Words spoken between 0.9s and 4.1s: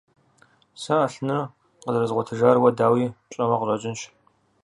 Ӏэлъыныр къызэрызгъуэтыжар уэ, дауи, пщӀэуэ къыщӀэкӀынщ.